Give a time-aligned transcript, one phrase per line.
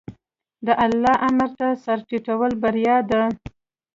[0.65, 3.21] د الله امر ته سر ټیټول بریا ده.